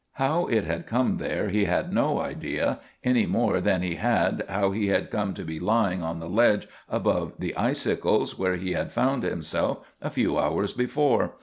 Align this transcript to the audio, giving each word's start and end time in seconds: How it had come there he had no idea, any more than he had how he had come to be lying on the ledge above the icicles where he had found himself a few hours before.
How 0.13 0.47
it 0.47 0.63
had 0.63 0.87
come 0.87 1.17
there 1.17 1.49
he 1.49 1.65
had 1.65 1.93
no 1.93 2.19
idea, 2.21 2.79
any 3.03 3.27
more 3.27 3.61
than 3.61 3.83
he 3.83 3.97
had 3.97 4.43
how 4.49 4.71
he 4.71 4.87
had 4.87 5.11
come 5.11 5.35
to 5.35 5.43
be 5.43 5.59
lying 5.59 6.01
on 6.01 6.17
the 6.19 6.27
ledge 6.27 6.67
above 6.89 7.33
the 7.37 7.55
icicles 7.55 8.35
where 8.35 8.55
he 8.55 8.71
had 8.71 8.91
found 8.91 9.21
himself 9.21 9.77
a 10.01 10.09
few 10.09 10.39
hours 10.39 10.73
before. 10.73 11.33